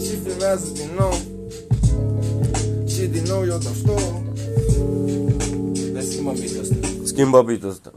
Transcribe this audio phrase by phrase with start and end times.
[0.00, 1.12] Și filmează din nou
[2.86, 4.00] Și din nou eu dau stop
[5.92, 7.92] Dar schimbăm beat ăsta Schimbă beat ăsta.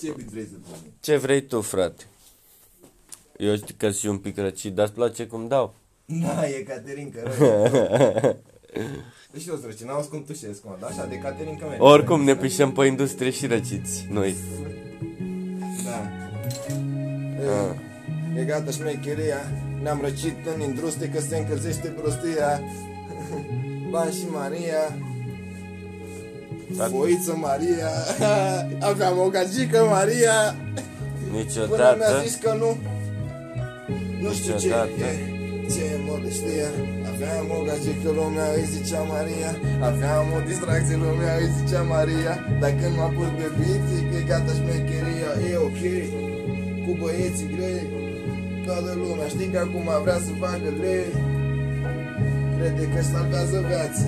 [0.00, 0.76] Ce beat vrei să pun?
[1.00, 2.04] Ce vrei tu, frate?
[3.36, 5.74] Eu știu că și un pic răcit, dar îți place cum dau?
[6.04, 7.58] Na, e Caterinca rău
[9.32, 12.72] Deci eu sărăci, n-auzi cum tușesc, mă, dar așa, de Caterinca mea Oricum ne pișăm
[12.72, 14.34] pe industrie și răciți, noi.
[15.84, 16.10] Da
[17.42, 17.93] e,
[18.38, 19.40] e gata șmecheria
[19.82, 22.60] Ne-am răcit în industrie că se încălzește prostia.
[23.90, 24.82] Ban și Maria.
[26.76, 26.84] Da.
[26.84, 27.90] Foiță Maria.
[28.90, 30.36] Aveam o gagică Maria.
[31.30, 32.22] Până mi-a Niciodată.
[32.24, 32.70] zis că nu.
[34.22, 35.04] Nu știu ce Niciodată.
[35.10, 35.12] e
[35.74, 36.66] Ce modestie
[37.12, 39.50] Aveam o gagică lumea îi zicea Maria.
[39.90, 42.32] Aveam o distracție lumea îi zicea Maria.
[42.60, 45.82] Dar când m-a pus pe beat zic că e gata șmecheria E ok.
[46.84, 47.82] Cu băieții grei
[48.66, 51.04] Toată lumea știi că acum vrea să facă lei
[52.58, 54.02] Crede că salvează viața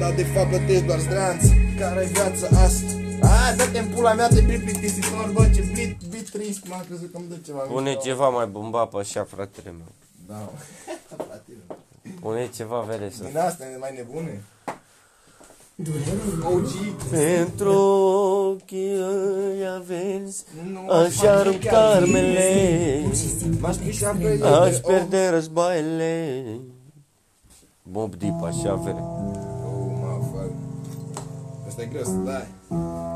[0.00, 1.42] dar de fapt plătești doar zdranț
[1.78, 2.92] Care-i viața asta?
[3.20, 7.12] A, dă-te în pula mea de bit plictisitor, bă, ce bit, bit trist, m-am crezut
[7.12, 8.02] că îmi dă ceva Pune mișto.
[8.02, 9.92] ceva mai bumba pe așa, fratele meu.
[10.26, 10.50] Da,
[11.26, 11.52] frate.
[12.20, 13.24] Pune ceva vere să...
[13.24, 14.42] Din astea e mai nebune.
[21.60, 22.50] Chiar armele,
[23.60, 24.42] M-aș pișa pe ei.
[24.42, 26.44] aș de- pierde războaiele.
[27.82, 29.02] Bob Deep, așa vere.
[29.02, 30.52] Oh, mă, fuck.
[31.68, 32.46] Asta e greu să dai.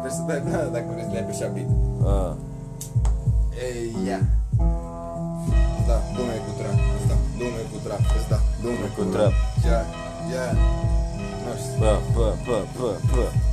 [0.01, 1.69] Trebuie să dai, da, dacă vrei să le ai pe șabit.
[2.05, 2.37] A.
[3.65, 4.21] Ei, ia.
[5.89, 6.77] Da, dumne cu trap.
[7.09, 8.01] Da, dumne cu trap.
[8.31, 9.33] Da, dumne Cu trap.
[9.67, 9.81] Ia,
[10.33, 10.47] ia.
[11.55, 13.44] Bruh, bruh, bruh, bruh, bruh.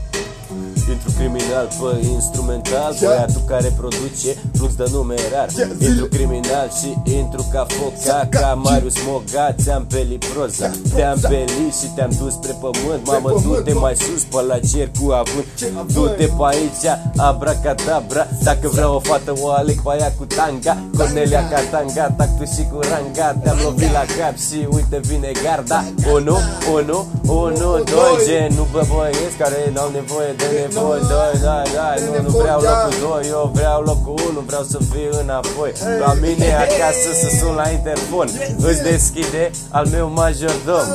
[0.94, 3.06] Intru criminal pe instrumental Ce?
[3.06, 5.64] Băiatul care produce flux de numerar Ce?
[5.78, 5.90] Zile.
[5.90, 8.60] Intru criminal și intru ca foca Ca- Ca ce?
[8.70, 10.70] Marius Moga Ți-am pelit proza.
[10.96, 13.02] Te-am pelit și te-am dus spre pământ.
[13.06, 13.80] Mamă, pământ, du-te mă.
[13.80, 15.46] mai sus pe la cer cu avânt.
[15.60, 15.94] Ce avânt?
[15.96, 16.86] Du-te pe aici,
[17.30, 18.24] abracadabra.
[18.44, 20.74] Dacă vreau o fată o aleg pe aia cu tanga.
[20.98, 23.28] Cornelia Catanga, tactu și cu ranga.
[23.44, 25.80] Te-am lovit la cap și uite vine garda.
[26.14, 26.36] Unu,
[26.78, 26.98] unu,
[27.44, 28.16] unu, doi.
[28.28, 32.94] Genul bă băieți care n-au nevoie de nevoie Doi, doi, doi, nu, nu vreau locul
[33.02, 35.72] doi Eu vreau locul unu, vreau să fii înapoi.
[36.00, 38.28] La mine acasă să sun la interfon.
[38.70, 40.86] Îți deschide al meu majordom.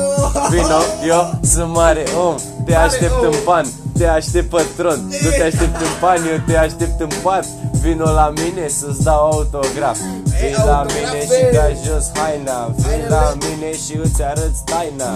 [0.49, 3.65] Vino, eu sunt mare om Te aștept în pan,
[3.97, 7.45] te aștept pătron Nu te aștept în pan, eu te aștept în pat.
[7.81, 9.97] Vino la mine să-ți dau autograf.
[10.39, 12.59] Vii la mine și dai jos haina.
[12.83, 15.11] Vii la mine și îți arăți taina.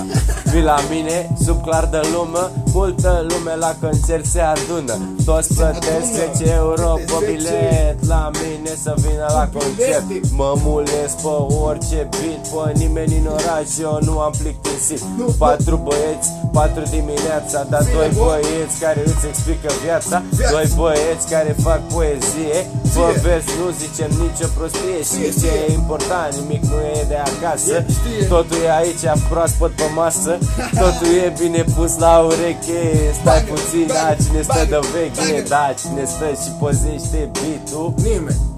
[0.51, 2.43] Vii la mine sub clar de lume
[2.73, 4.95] Multă lume la concert se adună.
[5.25, 10.05] Toți plătesc 10 euro pe bilet La mine să vină la concert.
[10.39, 11.33] Mă mulesc pe
[11.67, 15.01] orice beat Pe nimeni în oraș eu nu am plictisit.
[15.37, 21.81] Patru băieți, patru dimineața Dar doi băieți care îți explică viața Doi băieți care fac
[21.93, 22.57] poezie.
[22.93, 24.97] Pe vers nu zicem nicio prostie.
[25.11, 27.85] Și ce e important, nimic nu e de acasă.
[28.27, 30.37] Totul e aici proaspăt pe masă.
[30.83, 32.81] Totul e bine pus la ureche.
[33.21, 37.93] Stai puțin, da, cine stă de veche Da, cine stă și pozește beat-ul.
[38.03, 38.50] Nimeni.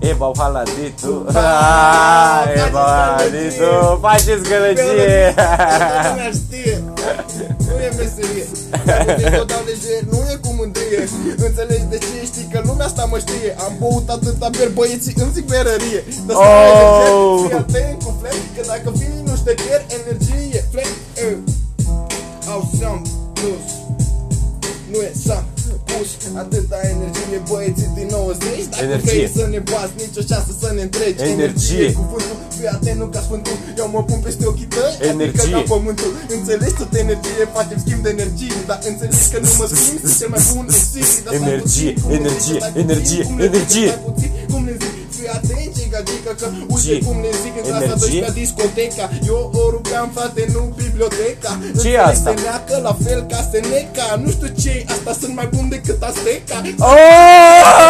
[0.00, 5.34] Eba haladitu Ah, Eba haladitu Faceți gălăgie
[6.08, 6.82] Lumea știe.
[7.66, 8.46] Nu e meserie.
[8.84, 11.08] Dacă te lejer, nu e cu mândrie.
[11.46, 13.50] Înțelegi de ce știi că lumea asta mă știe.
[13.64, 16.00] Am băut atâta ber, băieții îmi zic berărie.
[16.26, 16.70] Dar stai
[17.10, 17.44] Oh!
[17.46, 20.94] fii atent cu flame, că dacă vii nu ștecher, energie, flame.
[22.52, 23.06] Au sound
[23.38, 23.64] plus.
[24.90, 25.44] Nu e sam
[25.88, 26.12] push
[26.42, 28.08] Atâta energie băieții din
[28.44, 29.10] 90 Dacă Energie.
[29.10, 31.86] vrei să ne bați nicio șansă să ne întregi Energie.
[32.00, 35.40] Cuvântul, fii atent nu ca sfântul Eu mă pun peste ochii tăi Energie.
[35.42, 39.66] Adică ca pământul Înțelegi tot energie Facem schimb de energie Dar înțelegi că nu mă
[39.74, 42.58] schimb Sunt cel mai bun în zi Dar stai Energie, puțin, cum le energie, zic,
[42.60, 43.88] stai puțin, energie, cum le zic, energie.
[43.90, 46.98] stai puțin, Cum le zic Fii atent ce gadică Că uite Energie.
[47.06, 48.20] cum le zic În clasa Energie.
[48.20, 52.30] 12 discoteca Eu o rupeam frate nu biblioteca Ce e Înțelegi, asta?
[52.34, 56.56] Se neacă la fel ca Seneca Nu știu ce Asta sunt mai bun decât Azteca
[56.90, 57.89] Oh!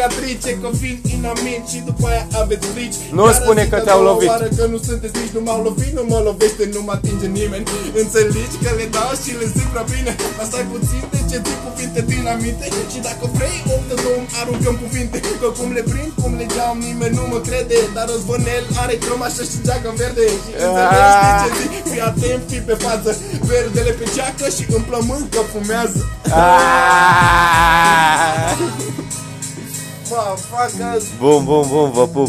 [0.00, 2.98] cicatrice Că vin inamici Și după aia aveți frici.
[3.18, 4.28] Nu Care spune zic că a te-au doua lovit.
[4.32, 7.64] oară Că nu sunteți nici nu m-au lovit Nu mă lovește, nu mă atinge nimeni.
[8.02, 10.12] Înțelegi că le dau și le zic prea bine?
[10.36, 14.76] Dar stai puțin de ce zic cuvinte dinamite Și dacă vrei om de domn aruncăm
[14.84, 15.16] cuvinte.
[15.40, 17.78] Că cum le prind, cum le geam Nimeni nu mă crede.
[17.96, 20.24] Dar răzvănel are cămașă și geacă în verde.
[20.42, 21.70] Și înțelegi de ce zic?
[21.90, 23.10] Fii atent, fii pe față.
[23.48, 26.00] Verdele pe geacă și în plămân că fumează.
[26.42, 27.90] Ah!
[30.10, 32.28] Motherfuckers Bun, bun, bun, vă pup